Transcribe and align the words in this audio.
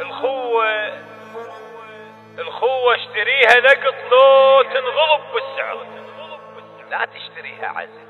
الخوة 0.00 0.66
الخوة 2.38 2.94
اشتريها 2.94 3.60
لقط 3.60 3.94
لو 4.12 4.62
تنغلب 4.62 5.32
بالسعر. 5.34 5.86
لا 6.90 7.04
تشتريها 7.04 7.66
عزل 7.66 8.06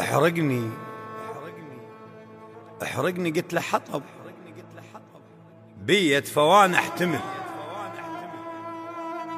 أحرقني. 0.00 0.70
أحرقني 2.82 3.30
قلت 3.30 3.52
له 3.54 3.60
حطب. 3.60 4.02
بيت 5.78 6.28
فوان 6.28 6.74
احتمل. 6.74 7.20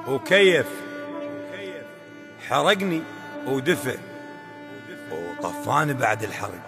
وكيف؟ 0.09 0.67
حرقني 2.49 3.03
ودفى 3.47 3.99
وطفاني 5.13 5.95
بعد 5.95 6.23
الحرق. 6.23 6.61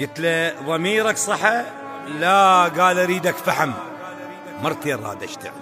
قلت 0.00 0.20
له 0.20 0.54
ضميرك 0.66 1.16
صحى 1.16 1.64
لا. 2.08 2.62
قال 2.62 2.98
أريدك 2.98 3.34
فحم. 3.34 3.72
مرتي 4.62 4.94
راد 4.94 5.22
اشتعل. 5.22 5.52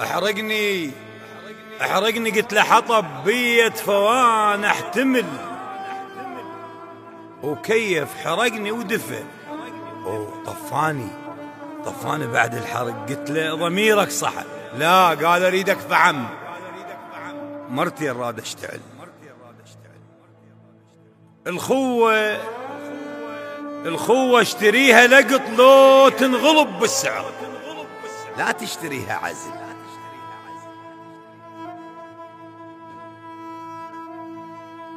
أحرقني. 0.00 0.90
أحرقني. 1.82 2.30
قلت 2.30 2.52
له 2.52 2.62
حطب. 2.62 3.24
بيت 3.24 3.76
فوان 3.78 4.64
احتمل. 4.64 5.53
وكيف 7.44 8.08
حرقني 8.24 8.72
ودفى 8.72 9.22
وطفاني 10.04 11.08
طفاني. 11.84 12.26
بعد 12.26 12.54
الحرق. 12.54 13.06
قلت 13.08 13.30
له 13.30 13.54
ضميرك 13.54 14.10
صح 14.10 14.32
لا 14.76 15.08
قال 15.08 15.44
اريدك 15.44 15.78
فعم 15.78 16.26
مرتي 17.68 18.10
الراد 18.10 18.38
أشتعل. 18.38 18.80
الخوة 21.46 22.14
الخوة 23.86 24.40
اشتريها 24.40 25.06
لقط 25.06 25.42
لو 25.58 26.08
تنغلب 26.08 26.78
بالسعر. 26.80 27.24
لا 28.38 28.52
تشتريها 28.52 29.14
عزل. 29.14 29.50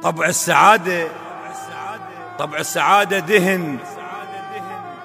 طبع 0.02 0.26
السعادة. 0.26 1.08
طبع 2.38 2.58
السعادة 2.58 3.18
دهن. 3.18 3.78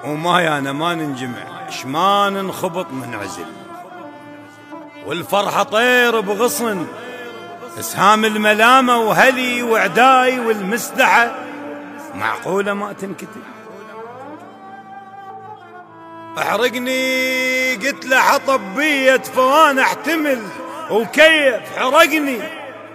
وما 0.04 0.42
يانا 0.42 0.72
ما 0.72 0.96
ننجمع. 0.96 1.70
شما 1.70 2.30
ننخبط 2.30 2.92
من 2.92 3.16
عزل 3.16 3.46
والفرحة 5.06 5.64
طير 5.64 6.20
بغصن. 6.20 6.88
إسهام 7.80 8.26
الملامة 8.26 8.98
وهلي 8.98 9.64
وعداي 9.64 10.40
والمسدحة 10.40 11.36
معقولة 12.16 12.74
ما 12.74 12.94
تنكتب. 12.94 13.44
أحرقني 16.38 17.76
قلت 17.76 18.06
له 18.06 18.20
حطب 18.20 18.62
بية 18.76 19.18
فوان 19.18 19.80
أحتمل. 19.80 20.42
وكيف 20.92 21.78
حرقني؟ 21.78 22.40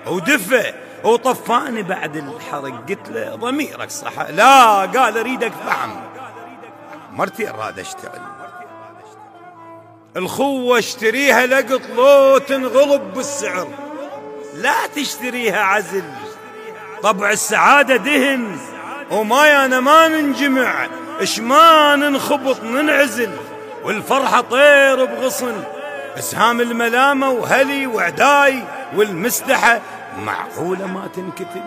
ودفى 0.07 0.73
وطفاني 1.05 1.83
بعد 1.83 2.17
الحرق. 2.17 2.89
قلت 2.89 3.09
له 3.09 3.35
ضميرك 3.35 3.91
صح؟ 3.91 4.21
لا 4.31 4.81
قال 4.81 5.19
أريدك 5.19 5.53
فحم 5.67 5.91
مرتي 7.13 7.51
أراد 7.51 7.79
اشتغل 7.79 8.21
الخوة 10.17 10.79
اشتريها 10.79 11.47
لقط 11.47 11.81
لو 11.97 12.39
تنغلب 12.39 13.15
بالسعر. 13.15 13.69
لا 14.55 14.87
تشتريها 14.97 15.63
عزل. 15.63 16.05
طبع 17.03 17.31
السعادة 17.31 17.97
دهن. 17.97 18.59
وما 19.11 19.47
يانا 19.47 19.81
ما 19.81 20.09
ننجمع. 20.09 20.87
اش 21.21 21.41
ما 21.41 21.97
ننخبط 21.97 22.63
ننعزل. 22.63 23.31
والفرحة 23.85 24.41
طير 24.41 25.05
بغصن. 25.05 25.65
أسهام 26.19 26.61
الملامة 26.61 27.31
وهلي 27.31 27.87
وعداي 27.87 28.63
والمسدحة 28.97 29.81
معقولة 30.25 30.87
ما 30.87 31.07
تنكتب؟ 31.07 31.63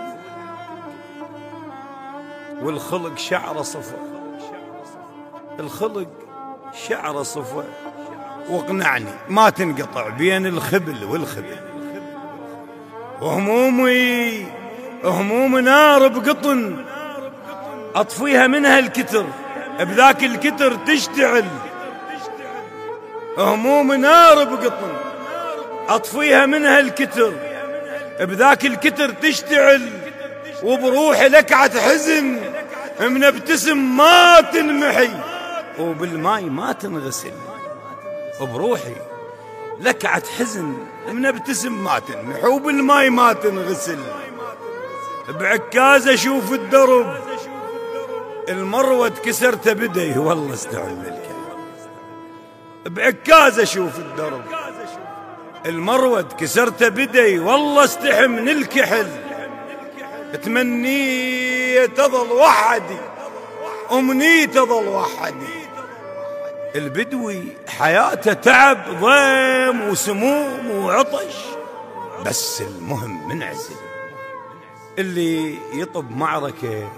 والخلق 2.61 3.17
شعره 3.17 3.61
صفا 3.61 3.97
الخلق 5.59 6.07
شعره 6.87 7.23
صفا 7.23 7.63
واقنعني 8.49 9.09
ما 9.29 9.49
تنقطع 9.49 10.09
بين 10.09 10.45
الخبل 10.45 11.03
والخبل. 11.03 11.57
وهمومي 13.21 14.45
هموم 15.03 15.57
نار 15.57 16.07
بقطن. 16.07 16.85
أطفيها 17.95 18.47
منها 18.47 18.79
الكتر 18.79 19.25
بذاك 19.79 20.23
الكتر 20.23 20.75
تشتعل. 20.75 21.45
هموم 23.37 23.93
نار 23.93 24.43
بقطن. 24.43 24.93
أطفيها 25.89 26.45
منها 26.45 26.79
الكتر 26.79 27.50
بذاك 28.25 28.65
الكتر 28.65 29.09
تشتعل 29.09 29.89
وبروحي 30.63 31.27
لكعة 31.29 31.79
حزن 31.79 32.39
من 32.99 33.23
ابتسم 33.23 33.97
ما 33.97 34.41
تنمحي 34.41 35.09
وبالماي 35.79 36.43
ما 36.43 36.71
تنغسل. 36.71 37.33
بروحي 38.41 38.95
لكعة 39.79 40.23
حزن 40.39 40.77
من 41.07 41.25
ابتسم 41.25 41.83
ما 41.83 41.99
تنمحي 41.99 42.47
وبالماي 42.47 43.09
ما 43.09 43.33
تنغسل. 43.33 43.99
بعكاز 45.29 46.07
أشوف 46.07 46.53
الدرب 46.53 47.17
المروة 48.49 49.09
كسرت 49.09 49.69
بدي 49.69 50.19
والله 50.19 50.53
استعمل 50.53 50.99
الكلام 50.99 51.25
بعكاز 52.85 53.59
أشوف 53.59 53.99
الدرب 53.99 54.41
المروة 55.65 56.21
كسرت 56.21 56.83
بدي 56.83 57.39
والله 57.39 57.83
استحي 57.83 58.27
من 58.27 58.49
الكحل. 58.49 59.07
تمني 60.43 61.87
تظل 61.87 62.31
وحدي 62.31 62.97
أمني 63.91 64.47
تظل 64.47 64.87
وحدي. 64.87 65.61
البدوي 66.75 67.43
حياته 67.67 68.33
تعب 68.33 68.77
ضيم 69.01 69.89
وسموم 69.89 70.71
وعطش 70.71 71.35
بس 72.25 72.61
المهم 72.61 73.29
منعزل. 73.29 73.75
اللي 74.99 75.57
يطب 75.73 76.11
معركة 76.11 76.91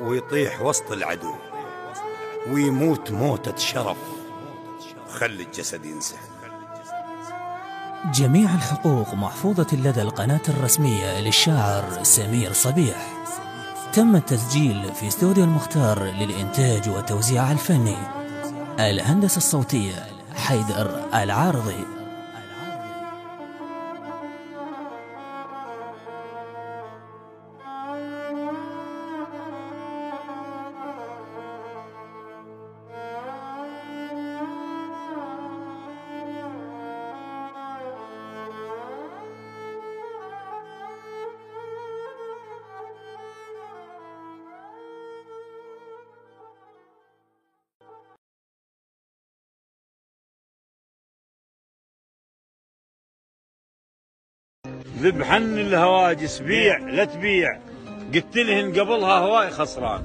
ويطيح 0.00 0.62
وسط 0.62 0.92
العدو 0.92 1.34
ويموت 2.50 3.10
موتة 3.10 3.56
شرف. 3.56 3.96
خلي 5.10 5.42
الجسد 5.42 5.84
ينسحب. 5.84 6.35
جميع 8.14 8.54
الحقوق 8.54 9.14
محفوظة 9.14 9.66
لدى 9.72 10.02
القناة 10.02 10.40
الرسمية 10.48 11.20
للشاعر 11.20 11.84
سمير 12.02 12.52
صبيح. 12.52 12.96
تم 13.92 14.16
التسجيل 14.16 14.94
في 14.94 15.08
استوديو 15.08 15.44
المختار 15.44 16.02
للإنتاج 16.02 16.88
والتوزيع 16.88 17.52
الفني. 17.52 17.96
الهندسة 18.80 19.36
الصوتية 19.36 20.06
حيدر 20.36 21.04
العارضي. 21.14 21.95
ذبحن 55.06 55.58
الهواجس 55.58 56.38
بيع 56.38 56.78
لا 56.78 57.04
تبيع. 57.04 57.58
قلت 58.14 58.36
لهن 58.36 58.80
قبلها 58.80 59.18
هواي 59.18 59.50
خسران. 59.50 60.02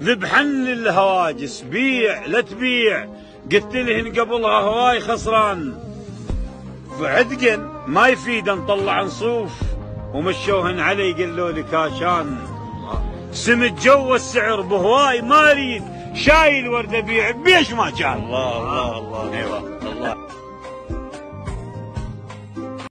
ذبحن 0.00 0.66
الهواجس 0.66 1.60
بيع 1.60 2.26
لا 2.26 2.40
تبيع. 2.40 3.06
قلت 3.52 3.74
لهن 3.74 4.20
قبلها 4.20 4.60
هواي 4.60 5.00
خسران. 5.00 5.74
بعدقن 7.00 7.68
ما 7.86 8.08
يفيد 8.08 8.50
نطلع 8.50 9.02
نصوف. 9.02 9.52
ومشوهن 10.14 10.80
علي 10.80 11.12
قالوا 11.12 11.50
لي 11.50 11.62
كاشان. 11.62 12.36
سمت 13.32 13.84
جو 13.84 14.14
السعر 14.14 14.60
بهواي 14.60 15.22
ما 15.22 15.50
أريد. 15.50 15.82
شايل 16.14 16.68
ورد 16.68 16.94
أبيع 16.94 17.30
بيش 17.30 17.72
ما 17.72 17.90
كان 17.90 18.12
الله. 18.12 18.98
الله 18.98 19.22
الله 19.22 19.58
الله. 19.92 20.16